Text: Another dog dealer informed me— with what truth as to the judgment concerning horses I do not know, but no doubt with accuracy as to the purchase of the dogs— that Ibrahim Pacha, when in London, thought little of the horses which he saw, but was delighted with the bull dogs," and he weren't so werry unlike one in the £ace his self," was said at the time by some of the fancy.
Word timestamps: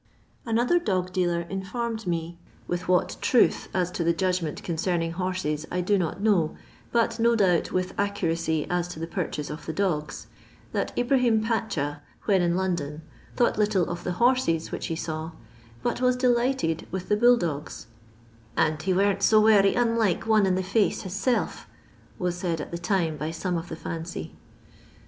Another 0.47 0.79
dog 0.79 1.13
dealer 1.13 1.41
informed 1.41 2.07
me— 2.07 2.35
with 2.67 2.87
what 2.87 3.17
truth 3.21 3.69
as 3.71 3.91
to 3.91 4.03
the 4.03 4.13
judgment 4.13 4.63
concerning 4.63 5.11
horses 5.11 5.67
I 5.71 5.81
do 5.81 5.95
not 5.95 6.19
know, 6.19 6.57
but 6.91 7.19
no 7.19 7.35
doubt 7.35 7.71
with 7.71 7.93
accuracy 7.99 8.65
as 8.67 8.87
to 8.87 8.99
the 8.99 9.05
purchase 9.05 9.51
of 9.51 9.67
the 9.67 9.73
dogs— 9.73 10.25
that 10.73 10.91
Ibrahim 10.97 11.43
Pacha, 11.43 12.01
when 12.25 12.41
in 12.41 12.55
London, 12.55 13.03
thought 13.35 13.59
little 13.59 13.87
of 13.91 14.03
the 14.03 14.13
horses 14.13 14.71
which 14.71 14.87
he 14.87 14.95
saw, 14.95 15.33
but 15.83 16.01
was 16.01 16.15
delighted 16.15 16.87
with 16.89 17.07
the 17.07 17.15
bull 17.15 17.37
dogs," 17.37 17.85
and 18.57 18.81
he 18.81 18.95
weren't 18.95 19.21
so 19.21 19.39
werry 19.41 19.75
unlike 19.75 20.25
one 20.25 20.47
in 20.47 20.55
the 20.55 20.63
£ace 20.63 21.03
his 21.03 21.13
self," 21.13 21.67
was 22.17 22.35
said 22.35 22.59
at 22.59 22.71
the 22.71 22.79
time 22.79 23.17
by 23.17 23.29
some 23.29 23.55
of 23.55 23.69
the 23.69 23.75
fancy. 23.75 24.33